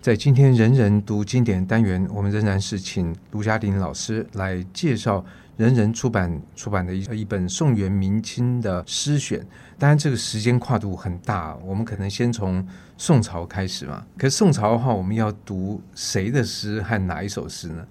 [0.00, 5.24] 在今天人人读经典单元，我们仍然是请卢嘉玲老师来介绍
[5.56, 9.44] 人人出版出版的一一本宋元明清的诗选。
[9.76, 12.64] 当然，这个时间跨度很大，我们可能先从
[12.96, 14.06] 宋朝开始嘛。
[14.16, 17.84] 可是宋朝的话，我们要读谁的诗和哪一首诗呢？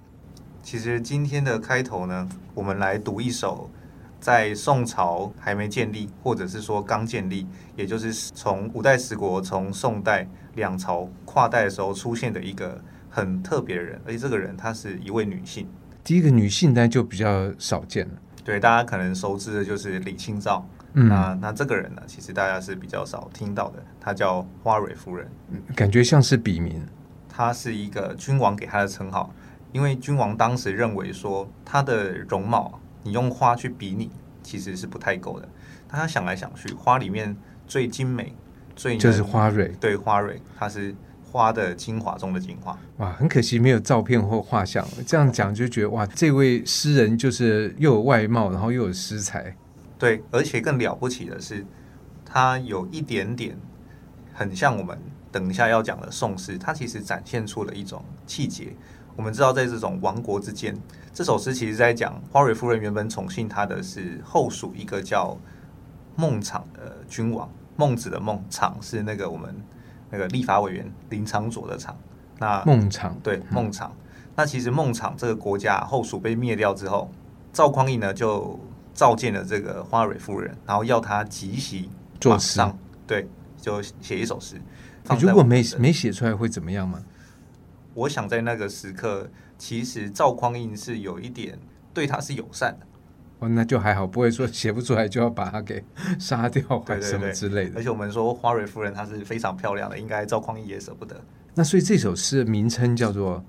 [0.64, 3.70] 其实今天的开头呢，我们来读一首
[4.22, 7.46] 在宋朝还没建立，或者是说刚建立，
[7.76, 10.26] 也就是从五代十国、从宋代
[10.58, 15.66] 两朝跨代的时候出现的一个很特别的人，而且这个人她是一位女性。
[16.04, 18.14] 第一个女性呢，就比较少见了。
[18.44, 20.68] 对，大家可能熟知的就是李清照。
[20.94, 23.84] 嗯，那那这个人呢，其实大家是比较少听到的。
[24.00, 25.30] 她叫花蕊夫人，
[25.76, 26.82] 感觉像是笔名。
[27.30, 29.32] 她是一个君王给她的称号。
[29.74, 34.10] 因为君王当时认为说，她的容貌，你用花去比拟，
[34.42, 35.48] 其实是不太够的。
[35.90, 37.36] 他想来想去，花里面
[37.68, 38.34] 最精美、
[38.78, 40.96] 最就是花蕊，对花蕊，它是
[41.30, 42.78] 花的精华中的精华。
[42.98, 44.88] 哇，很可惜没有照片或画像。
[45.06, 49.54] 这样讲就觉得哇，这位诗人就是又有外貌，然后又有诗才。
[49.98, 51.66] 对，而且更了不起的是，
[52.24, 53.58] 他有一点点
[54.34, 54.98] 很像我们
[55.32, 58.74] 等一下要讲的宋诗，他其实展现出了一种气节。
[59.16, 60.78] 我们知道，在这种亡国之间，
[61.12, 65.36] 这首诗其实在讲花蕊夫人原本宠幸他的是后蜀一个叫
[66.16, 67.50] 孟昶的君王。
[67.78, 69.56] 孟子的孟，昶是那个我们
[70.10, 71.96] 那个立法委员林昶佐的昶。
[72.40, 73.90] 那孟昶对孟昶，
[74.36, 77.10] 那其实孟昶这个国家后蜀被灭掉之后，
[77.54, 78.60] 赵匡胤呢就
[78.94, 81.90] 召见了这个花蕊夫人，然后要她即席
[82.20, 82.62] 作诗，
[83.06, 83.28] 对，
[83.60, 84.62] 就写一首诗。
[85.10, 87.04] 你如果没没写出来会怎么样吗？
[87.94, 91.58] 我想在那个时刻，其实赵匡胤是有一点
[91.94, 92.87] 对他是友善的。
[93.40, 95.84] 哦，那就还好，不会说写不出来就要把它给
[96.20, 97.74] 杀掉，或什么之类的。
[97.76, 101.20] 而且我们说花蕊夫人她是非常漂亮的，应该赵匡胤也舍不得。
[101.54, 103.44] 那所以这首诗的名称叫做？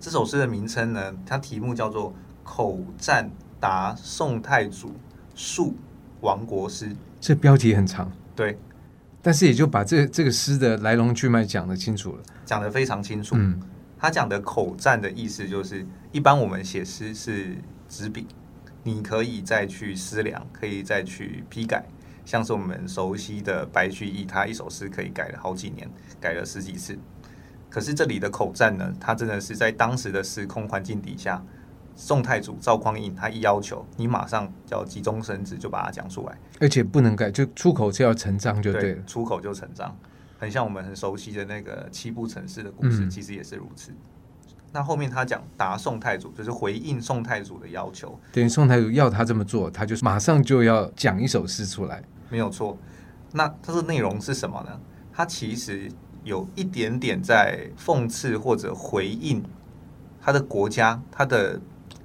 [0.00, 1.14] 这首诗的名称呢？
[1.26, 2.10] 它题目叫做
[2.44, 4.94] 《口战答宋太祖
[5.34, 5.74] 述
[6.20, 6.86] 亡国诗》。
[7.20, 8.10] 这标题很长。
[8.34, 8.58] 对。
[9.20, 13.34] 但是也就把这这个诗的来龙去脉讲得清楚了，讲得非常清楚。
[13.36, 13.60] 嗯。
[13.98, 17.56] 他讲的口战的意思就是，一般我们写诗是
[17.88, 18.28] 纸笔，
[18.88, 21.84] 你可以再去思量，可以再去批改，
[22.24, 25.86] 像是我们熟悉的白居易，他一首诗可以改了好几年，
[26.18, 26.98] 改了十几次。
[27.68, 31.44] 可是这里的口战呢，他真的是在当时的时空环境底下，
[31.94, 39.94] 宋太祖赵匡胤他一要求，你马上就要急中生智，就把它讲出来，而且不能改，就出口就要成章就对了，对，出口就成章。
[40.38, 43.92] 很像我们很熟悉的那个七步成诗的故事，其实也是如此。
[44.68, 52.76] 嗯、那后面他讲答宋太祖，就是回应宋太祖的要求，等于宋太祖要他这么做，他就马上就要讲一首诗出来，没有错。
[53.32, 54.80] 那他的内容是什么呢？
[55.12, 55.90] 他其实
[56.24, 59.42] 有一点点在讽刺或者回应
[60.20, 61.60] 他的国家、他的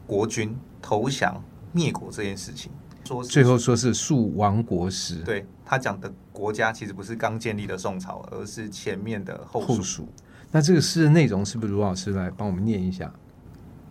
[0.08, 2.72] 国君投降灭国这件事情。
[3.06, 9.68] 说最后说是述亡国时，对，他讲的国家其实不是刚建立的宋朝，而是前面的后蜀。
[9.68, 10.08] 后蜀。
[10.56, 13.12] 那这个诗的内容是不是卢老师来帮我们念一下？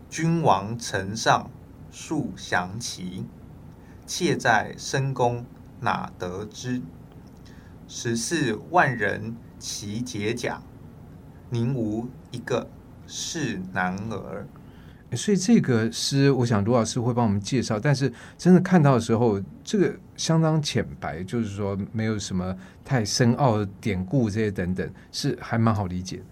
[0.09, 1.51] 君王城上
[1.91, 3.27] 树降旗，
[4.07, 5.45] 妾在深宫
[5.81, 6.81] 哪得知？
[7.89, 10.63] 十四万人齐解甲，
[11.51, 12.71] 宁无一个
[13.09, 14.47] 是男儿。
[15.17, 17.81] 所以这个诗，我想卢老师会帮我们介绍。
[17.81, 26.23] 但是真的看到的时候，这个相当浅白，就是说没有什么太深奥的典故这些等等，是还蛮好理解的。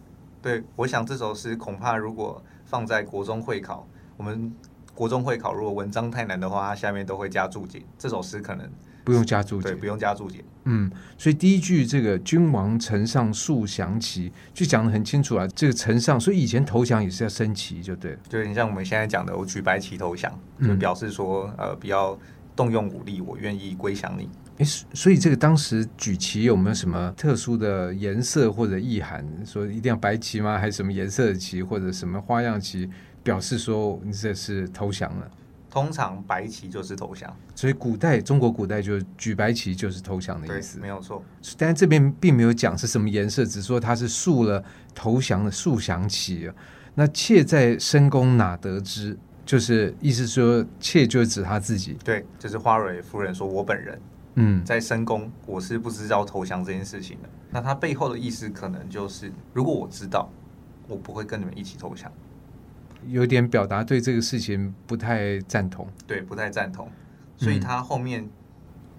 [0.43, 3.87] 对，我想这首诗恐怕如果放在国中会考，
[4.17, 4.53] 我们
[4.95, 7.83] 国中会考如果文章太难的话，它下面都会加注解。
[7.99, 8.71] 这首诗可能。
[9.03, 10.45] 不用加注解，对，不用加注解。
[10.65, 15.49] 嗯，所以第一句这个“君王城上述降旗”就讲的很清楚啊。
[15.57, 18.19] 这个城上，所以以前投降也是要升旗，就对了。
[18.29, 20.31] 就你像我们现在讲的，我举白旗投降，
[20.63, 22.17] 就表示说，呃，不要
[22.55, 24.29] 动用武力，我愿意归降你。
[24.61, 29.27] 诶，所以这个当时举旗有没有什么特殊的颜色或者意涵？
[29.45, 30.59] 说一定要白旗吗？
[30.59, 32.89] 还是什么颜色的旗，或者什么花样旗，
[33.23, 35.31] 表示说你这是投降了？
[35.71, 41.25] 通常白旗就是投降，所以古代中国古代就举白旗就是投降的意思，没有错。
[41.57, 44.63] 但这边并没有讲是什么颜色，只说他是竖了
[44.95, 46.51] 投降的竖降旗。
[46.95, 49.17] 那妾在深宫哪得知？
[49.47, 53.99] 就是意思说妾就是指他自己，对，就是花蕊夫人说我本人，
[54.35, 57.29] 嗯，在深宫我是不知道投降这件事情的。
[57.51, 60.29] 那他背后的意思可能就是，如果我知道，
[60.87, 62.11] 我不会跟你们一起投降。
[63.07, 66.89] 有点表达对这个事情不太赞同，对，不太赞同，
[67.37, 68.29] 所以他后面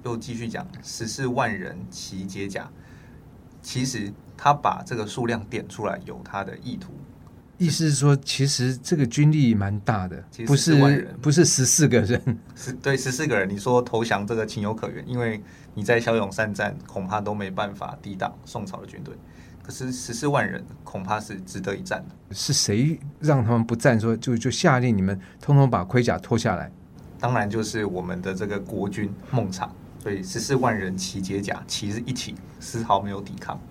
[0.03, 2.69] 又继续讲十四万人齐解甲。
[3.61, 6.91] 其实他把这个数量点出来，有他的意图。
[7.61, 12.19] 意思是说，其实这个军力蛮大的，不是不是十四个人，
[12.57, 13.47] 是对十四个人。
[13.47, 15.39] 你说投降这个情有可原，因为
[15.75, 19.13] 你在骁勇善战，恐怕都没办法抵挡宋朝的军队。
[19.61, 22.35] 可是十四万人，恐怕是值得一战的。
[22.35, 23.99] 是谁让他们不战？
[23.99, 26.71] 说就就下令你们通通把盔甲脱下来。
[27.19, 29.69] 当然就是我们的这个国君孟昶。
[30.01, 33.61] 所以十四万人齐解甲，齐是一起，丝毫没有抵抗。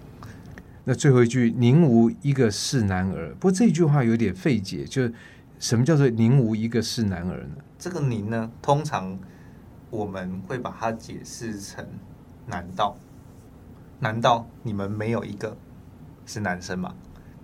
[0.85, 5.11] 那最后一句“宁无一个是男儿”，不过这句话有点费解，就
[5.59, 7.63] 什么叫做“宁无一个是男儿”呢？
[7.79, 9.19] 这个“宁”呢，通常
[9.91, 11.87] 我们会把它解释成
[12.49, 12.97] “难道”？
[14.01, 15.55] 难道你们没有一个
[16.25, 16.95] 是男生吗？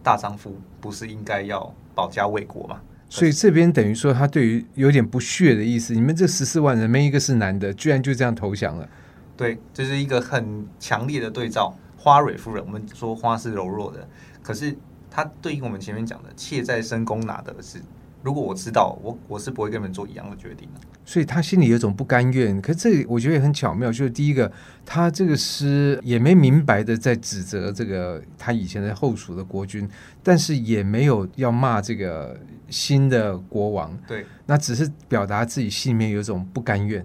[0.03, 2.81] 大丈夫不是应该要保家卫国吗？
[3.09, 5.95] 所以这边等于说他对于有点不屑的意思。
[5.95, 8.89] 你们这十四万人没一个是男的，居然就这样投降了？
[9.37, 11.77] 对，这、就是一个很强烈的对照。
[12.07, 14.09] 花蕊夫人，我们说花是柔弱的，
[14.41, 14.73] 可是
[15.11, 17.83] 它对应我们前面讲的“妾在深宫哪得是”。
[18.23, 20.81] 如果我知道，我我是不会跟你们做一样的决定的。
[21.05, 22.63] 所以他心里有种不甘愿。
[22.63, 24.51] 可是这我觉得也很巧妙，就是第一个，
[24.85, 29.89] 他这个诗也没明白的在指责这个他以前的后蜀的国君，
[30.23, 32.39] 但是也没有要骂这个
[32.69, 33.99] 新的国王。
[34.07, 37.05] 对，那只是表达自己心里面有种不甘愿。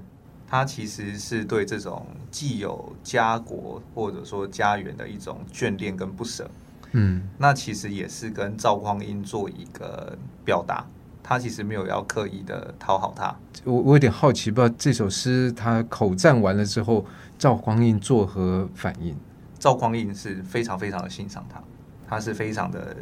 [0.51, 6.51] 他其实是对这种既有家国或者说家园的一种眷恋跟不舍，
[6.91, 10.85] 嗯，那其实也是跟赵匡胤做一个表达。
[11.23, 13.33] 他其实没有要刻意的讨好他。
[13.63, 17.05] 我我有点好奇，不知道这首诗他口赞完了之后，
[17.39, 19.15] 赵匡胤作何反应？
[19.57, 21.63] 赵匡胤是非常非常的欣赏他，
[22.09, 22.97] 他是非常的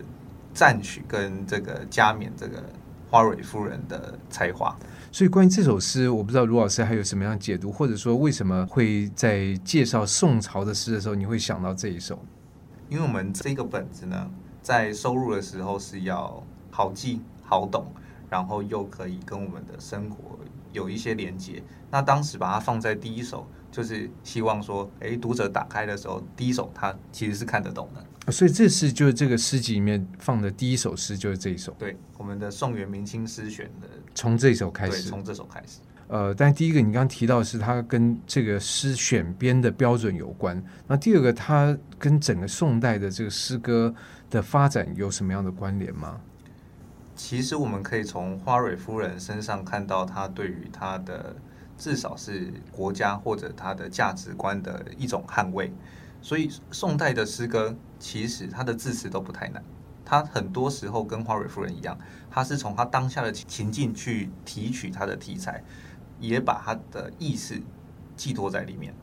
[0.54, 2.62] 赞许跟这个加冕这个
[3.10, 4.76] 花蕊夫人的才华。
[5.12, 12.20] 所以关于这首诗，我不知道卢老师还有什么样解读，或者说为什么会在介绍宋朝的诗的时候，你会想到这一首？
[12.88, 14.30] 因为我们这个本子呢，
[14.62, 17.88] 在收入的时候是要好记好懂，
[18.30, 20.38] 然后又可以跟我们的生活
[20.72, 21.64] 有一些连接。
[21.90, 28.32] 那当时把它放在第一首，就是希望说，哎，读者打开的时候，第一首他其实是看得懂的。
[28.32, 31.72] 所以这是就是这个诗集里面放的第一首诗，就是这一首。
[31.80, 35.10] 对，我们的宋元明清诗选的，从这首开始。
[35.10, 35.80] 从这首开始。
[36.08, 40.64] 呃，但第一个你刚刚提到的是它跟这个诗选编的标准有关。
[40.88, 43.94] 那第二个，它跟整个宋代的这个诗歌
[44.30, 46.20] 的发展有什么样的关联吗？
[47.16, 51.36] 其实我们可以从花蕊夫人身上看到，她对于她的
[51.80, 55.74] 至少是国家或者他的价值观的一种捍卫。
[56.22, 59.64] 所以宋代的诗歌其实它的字词都不太难，
[60.04, 61.98] 它很多时候跟花蕊夫人一样，
[62.30, 65.64] 它是从他当下的情境去提取它的题材，
[66.20, 67.56] 也把它的意思
[68.18, 68.94] 寄托在里面。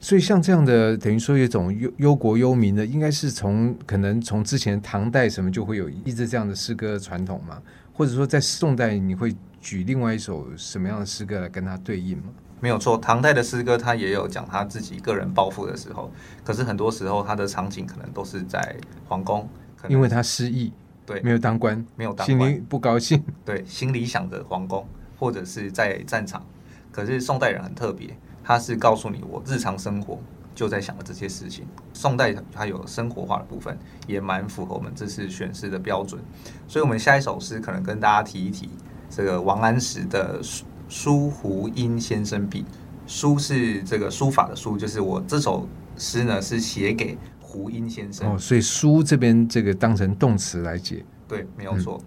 [0.00, 7.62] 所以像这样的等于说有一种忧忧国忧民的，应该是从可能从之前唐代什么就会有一直这样的诗歌传统嘛？
[7.92, 12.24] 或者说在宋代你会举另外一首什么样的诗歌来跟他对应吗？
[12.60, 16.12] 没有错，唐代的诗歌他也有讲他自己个人抱负的时候，
[16.44, 18.76] 可是很多时候他的场景可能都是在
[19.08, 19.48] 皇宫，
[19.88, 20.72] 因为他失意，
[21.06, 24.86] 对，没有当官，没有当官，心里不高兴，对，心里想着皇宫
[25.18, 26.44] 或者是在战场。
[26.90, 30.20] 可是宋代人很特别，他是告诉你我日常生活
[30.54, 31.66] 就在想的这些事情。
[31.94, 33.76] 宋代它有生活化的部分，
[34.06, 36.20] 也蛮符合我们这次选诗的标准。
[36.68, 38.68] 所以，我们下一首诗可能跟大家提一提
[39.14, 40.40] 这个王安石的。
[40.88, 42.66] 书湖阴先生笔，
[43.06, 45.66] 书是这个书法的书，就是我这首
[45.96, 48.30] 诗呢是写给胡因先生。
[48.30, 51.02] 哦，所以书这边这个当成动词来解。
[51.26, 51.98] 对，没有错。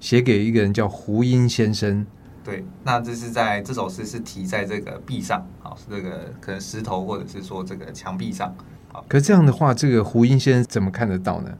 [0.00, 2.04] 写、嗯、给一个人叫胡因先生。
[2.42, 8.52] 对，那这是在这首诗是题在这个壁上，好，是这个可能石头或者是说这个墙壁上。
[8.88, 11.56] 好，可这样的话，这个胡因先生怎么看得到呢？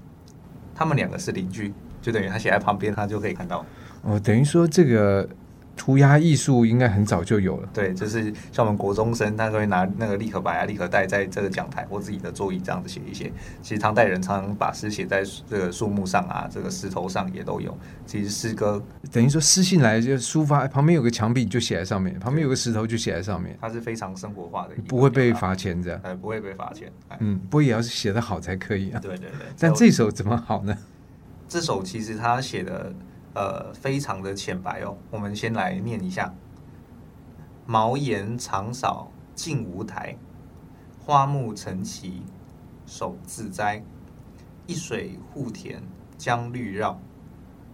[0.75, 1.73] 他们两个是邻居，
[2.03, 3.65] 就等于他写在旁边，他就可以看到。
[4.05, 5.29] 哦，等于说这个。
[5.77, 7.69] 涂鸦艺术应该很早就有了。
[7.75, 13.33] 对，就是像我们国中生，他都会拿那个立可白啊、立可带，在这个讲台或自己的座椅这样子写一写。
[13.61, 17.77] 其实唐代人常常把诗写在这个树木上啊，这个石头上也都有。
[18.07, 18.81] 其实诗歌
[19.11, 23.59] 等于说诗信来就抒发，旁边有个墙壁就写在上面，旁边有个石头就写在上面。
[23.61, 25.99] 它是非常生活化的，不会被罚钱这样。
[26.05, 26.89] 呃，不会被罚钱。
[27.19, 29.01] 嗯，不过也要是写得好才可以啊。
[29.01, 29.31] 对对对。
[29.59, 30.79] 但这首怎么好呢？
[31.49, 32.95] 这首其实他写的。
[33.35, 34.97] 呃，非常的浅白哦。
[35.11, 36.33] 我们先来念一下：
[37.67, 40.17] 茅檐长扫净无苔，
[41.01, 42.23] 花木成畦
[42.87, 43.83] 手自栽。
[44.67, 45.83] 一水护田
[46.17, 46.99] 将绿绕，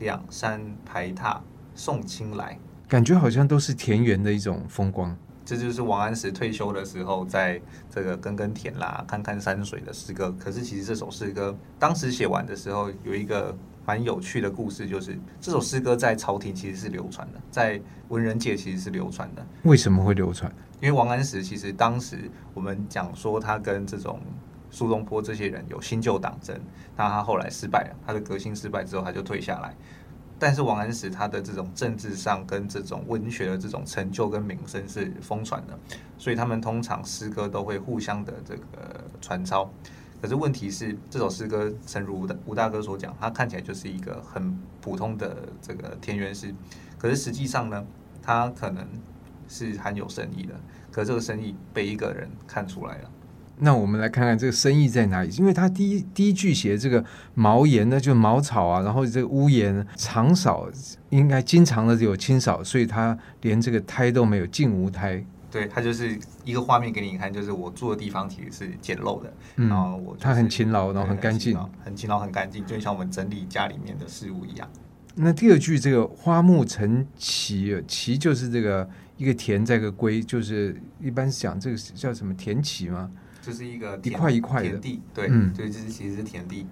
[0.00, 1.40] 两山排闼
[1.72, 2.58] 送青来。
[2.88, 5.16] 感觉好像都是田园的一种风光。
[5.44, 10.34] 这就是王安石退休的时候，在这个耕耕田啦、看看山水的诗歌。
[10.38, 19.44] 可是其实这首诗歌当时写完的时候，有一个蛮有趣的故事，就是这首诗歌在朝廷其实是流传的，在文人界其实是流传的。
[19.62, 20.52] 为什么会流传？
[20.80, 24.20] 因为王安石其实当时我们讲说他跟这种
[24.70, 26.58] 苏东坡这些人有新旧党争，
[26.96, 29.74] 那他后来失败了，他的革新失败之后，他就退下来。
[30.38, 35.78] 但是王安石他的这种政治上跟这种文学的这种成就跟名声是疯传的，
[36.16, 39.70] 所以他们通常诗歌都会互相的这个传抄。
[40.20, 46.54] 可是问题是，这首诗歌，诚如吴大吴大哥所讲，它看起来就是一个很普通的这个田园诗，
[46.98, 47.84] 可是实际上呢，
[48.22, 48.86] 它可能
[49.48, 50.54] 是含有深意的。
[50.90, 53.10] 可是这个深意被一个人看出来了。
[53.62, 55.30] 那我们来看看这个深意在哪里？
[55.36, 60.68] 因为他第一第一句写这个茅檐呢，就茅草啊，然后这个屋檐常扫，
[61.10, 65.24] 应该经常的有清扫，所以他连这个苔都没有，净无苔。
[65.50, 74.68] 对，他就是一个画面给你看，就是我住的地方其实是简陋的，嗯、然后我、就是、他很勤劳，然后很干净，很勤劳很干净，就像我们整理家里面的事物一样。
[75.16, 83.10] 那第二句这个花木成畦，畦就是这个一个田在一个归，就是一般讲这个叫什么田畦吗？
[83.42, 86.66] 就是一个一块一块的田地，对，嗯，对，这是其实是田地，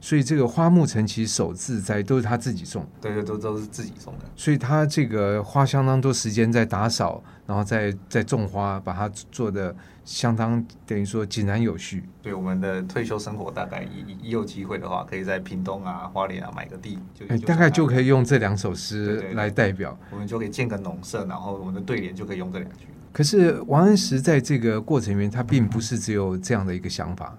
[0.00, 9.74] 所以这个花木成畦首次栽都是他自己种，对对，都都是自己种的，所以他这个花相当多时间在打扫，然后再再种花，把它做的
[10.04, 12.04] 相当等于说井然有序。
[12.22, 22.86] 对，我们的退休生活大概一一有机会的话，可以在屏东啊、花莲啊买个地，就、哎、大概就可以用这两首诗来代表，我们就可以建个农舍，然后我们的对联就可以用这两句。
[23.12, 27.36] 可是王安石在这个过程里面，他并不是只有这样的一个想法。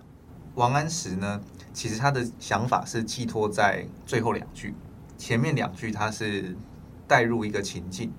[0.55, 1.39] 王安石呢，
[1.73, 4.73] 其实他的想法是寄托在最后两句，
[5.17, 6.55] 前面两句他是
[7.07, 8.11] 带入一个情境，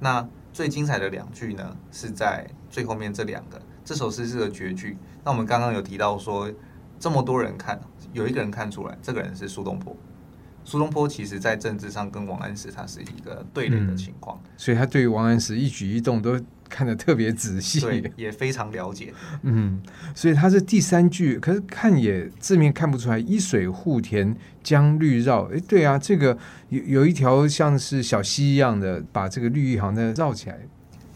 [0.00, 3.60] 那最精彩的两句呢是在最后面这两个。
[3.84, 4.98] 这首诗是个绝句。
[5.24, 6.52] 那我们刚刚有提到说，
[6.98, 7.80] 这么多人看，
[8.12, 9.96] 有一个人看出来，这个人是苏东坡。
[10.68, 19.14] 苏东坡其实在政治上跟王安石他是一个对立的情况，嗯，所以他对于王安石一举一动都看得特别仔细，对，也非常了解。
[19.44, 19.80] 嗯，
[20.14, 25.44] 所以他是第三句，可是看也字面看不出来，“一水护田将绿绕”。
[25.50, 26.36] 哎，对啊，这个
[26.68, 30.58] 有有一条像是小溪一样的，把这个绿意好像绕起来，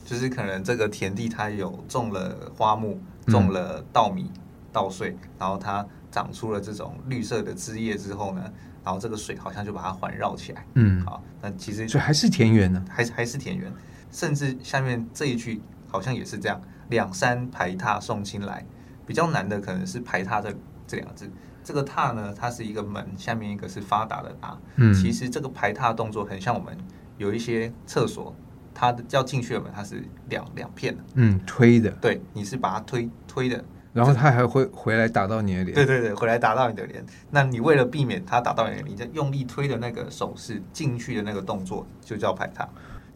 [0.07, 4.31] 就是可能这个田地它有种了花木，种了稻米、
[4.73, 8.51] 稻穗，然后它长出了这种绿色的枝叶之后呢，
[8.85, 13.73] 然后这个水好像就把它环绕起来，嗯，好，那其实所以还是田园呢，还是还是田园，
[14.11, 16.61] 甚至下面这一句好像也是这样，
[16.91, 18.67] 两山排闼送亲来，
[19.07, 20.53] 比较难的可能是排闼这
[20.87, 21.31] 这两个字，
[21.63, 26.77] 这个闼呢，它是一个门，下面一个是发达的达，嗯，其实这个排闼动作很像我们
[27.19, 28.35] 有一些厕所，
[28.75, 33.65] 它的要进去的门，它是两两片的，嗯，推的，对，你是把它推推的。
[33.93, 37.05] 然后他还会回来打到你的脸，对对对，回来打到你的脸。
[37.31, 42.67] 那你为了避免他打到你的脸，你就用力推的那个手势进去的那个动作就叫排踏，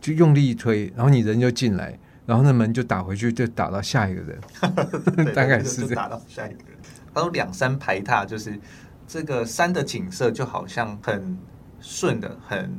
[0.02, 4.38] 就用力一推，然后你人就进来，然后那门就打回去，就打到下一个人，
[5.16, 6.04] 对大概是这样。
[6.04, 6.76] 打到下一个人。
[7.14, 8.60] 他说两山排踏，就是
[9.06, 11.38] 这个山的景色就好像很
[11.80, 12.70] 顺的、很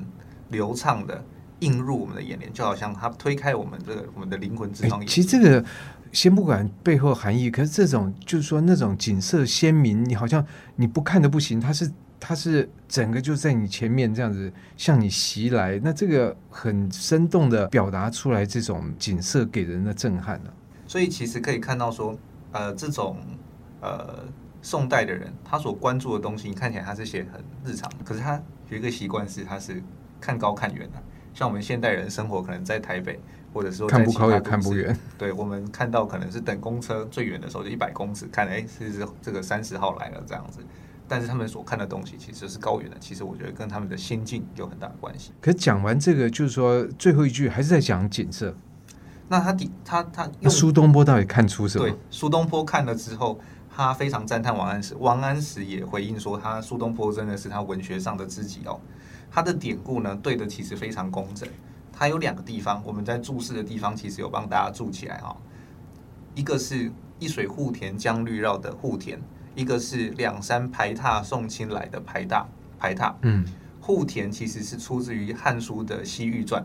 [0.50, 1.25] 流畅的
[1.62, 5.04] 映入我们的眼帘，就好像他推开我们这个我们的灵魂之窗。
[5.08, 5.66] 其实这个。
[6.12, 10.46] 先不管背后含义，可是这种就是说那种景色鲜明，你好像
[10.76, 20.54] 你不看都不行，它是它是整个就在你前面这样子向你袭来，那这个很生动的表达出来这种景色给人的震撼呢、啊。
[20.88, 22.18] 所以其实可以看到说，
[22.52, 23.18] 呃，这种
[23.82, 24.24] 呃
[24.62, 29.84] 宋代的人他所关注的东西，你看起来他是写很日常，可是他有一个习惯是他是
[30.20, 33.20] 看高看远的，像我们现代人生活可能在台北。
[33.58, 40.60] 或者说看不高也看不远， 对，我们看到可能是等公车最远的时候就一百公尺，看哎，是这个三十号来了这样子。
[41.08, 45.32] 但是他们所看的东西其实是高远的，其实我觉得跟他们的心境有很大的关系。
[45.42, 48.54] 可讲完这个，就是说最后一句还是在讲景色。
[49.28, 51.90] 那他底他他那苏东坡到底看出什么？
[51.90, 53.40] 对，苏东坡看了之后，
[53.76, 54.94] 他非常赞叹王安石。
[55.00, 58.80] 王安石也回应说，他苏东坡真的是他文学上的知己哦。
[59.32, 61.48] 他的典故呢，对的其实非常工整。
[61.98, 65.36] 它有两个地方，我们在注释的地方其实有帮大家注起来哈。
[66.36, 69.20] 一个是一水护田将绿绕的护田，
[69.56, 72.46] 一个是两山排闼送亲来的排闼
[72.77, 73.18] 排闼。
[73.24, 73.44] 嗯，
[73.82, 76.62] 护田其实是出自于《汉书》的《西域传》，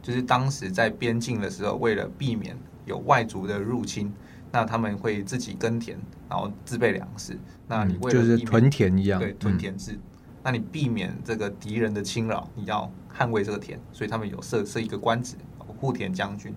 [0.00, 4.12] 就是当时在边境的时候，为了避免有外族的入侵，
[4.52, 7.36] 那他们会自己耕田，然后自备粮食。
[7.66, 9.98] 那你为了就是屯田一样，对，屯田制。
[10.46, 16.54] 那你避免这个敌人的侵扰，你要捍卫这个田，所以他们有设设一个官职，护田将军。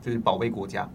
[0.00, 0.88] 就是保卫国家。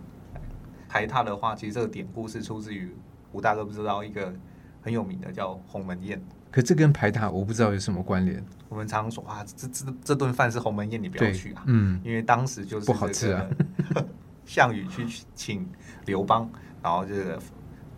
[0.87, 2.95] 排他的话，其实这个典故是出自于
[3.33, 4.33] 吴大哥不知道一个
[4.81, 6.17] 很有名的叫鸿门宴。
[6.49, 8.41] 可这跟排他我不知道有什么关联。
[8.69, 11.63] 我们常说啊，这这这顿饭是鸿门宴，你不要去啊。
[11.67, 13.45] 嗯，因为当时就是、这个、不好吃啊。
[14.47, 15.67] 项羽去请
[16.05, 16.49] 刘邦，
[16.81, 17.37] 然后这个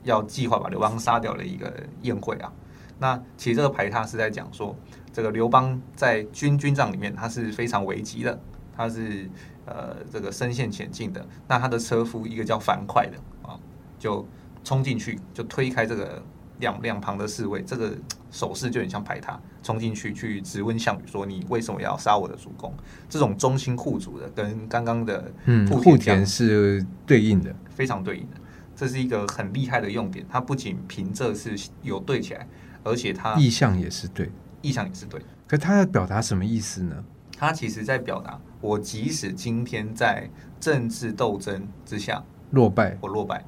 [0.02, 2.52] 要计划把刘邦杀掉的一个宴会啊。
[3.00, 4.76] 那其实这个排他是在讲说，
[5.12, 8.40] 这个刘邦在军军帐里面他是非常危急的，
[8.76, 9.30] 他是
[9.66, 11.26] 呃这个深陷险境的。
[11.48, 13.60] 那他的车夫一个叫樊哙的啊，
[13.98, 14.28] 就
[14.64, 16.22] 冲进去就推开这个。
[16.60, 17.98] 两两旁的侍卫，这个
[18.32, 22.74] 手势就很像排他，冲进去去质问项羽说：“你为什么要杀我的主公？”
[23.08, 28.36] 这种忠心护主的，跟刚刚的嗯户田是对应的，非常对应的。
[28.76, 32.46] 这是一个很厉害的用点，它不仅平仄是有对起来，
[32.84, 34.32] 而且他意向也是对，
[34.62, 35.22] 意向也是对。
[35.48, 37.04] 可他要表达什么意思呢？
[37.38, 43.44] 他其实在表达，我即使今天在政治斗争之下落败，我落败，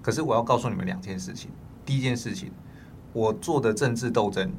[0.00, 1.50] 可是我要告诉你们两件事情。
[1.84, 2.52] 第一件事情，
[3.12, 4.52] 我做的政治斗争，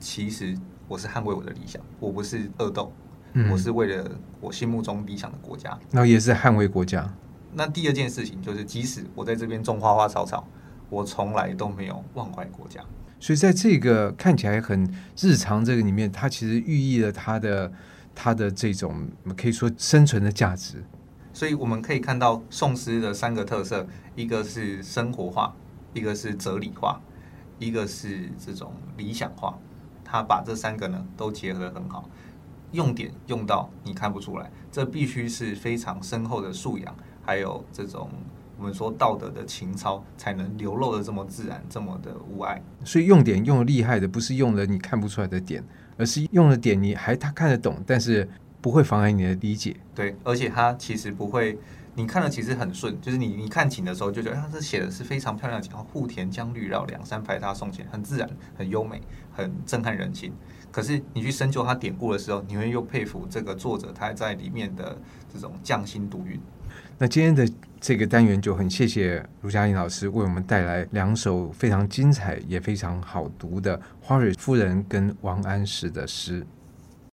[0.00, 0.58] 其实
[0.88, 2.92] 我是捍卫我的理想，我不是恶斗，
[3.32, 5.78] 嗯，我是为了我心目中理想的国家。
[5.90, 7.08] 那也是捍卫国家。
[7.52, 10.46] 那第二件事情就是，即使我在这边种花花草草，
[10.88, 12.80] 我从来都没有忘怀国家。
[13.18, 17.72] 所以在这个看起来很日常这个里面，它其实寓意了它的
[18.14, 20.82] 它的这种可以说生存的价值。
[21.32, 25.54] 所以我们可以看到宋诗的三个特色，一个是生活化。
[25.94, 27.00] 一个是哲理化，
[27.58, 29.58] 一个是这种理想化，
[30.04, 32.06] 他把这三个呢都结合得很好，
[32.72, 38.10] 用点用到你看不出来，这必须是非常深厚的素养，还有这种
[38.58, 42.62] 我们说道德的情操，才能流露的这么自然，这么的无碍。
[42.84, 45.62] 所以用典用的厉害的，不是用了你看不出来的典，
[45.96, 48.28] 而是用了典你还他看得懂，但是
[48.60, 49.76] 不会妨碍你的理解。
[49.94, 51.58] 对，而且他其实不会。
[51.98, 59.00] 你看了其实很顺，就是你你看景的时候就觉得，他这写的是非常漂亮的景，户田江绿绕，两山排他送钱，很自然，很优美，
[59.32, 60.30] 很震撼人心。
[60.70, 64.98] 可是你去深究他典故的时候，你会又佩服这个作者他在里面的
[65.32, 66.38] 这种匠心独运。
[66.98, 67.46] 那今天的
[67.78, 76.46] 这个单元就很谢谢卢嘉麟老师为我们带来两首非常精彩也非常好读的花蕊夫人跟王安石的诗。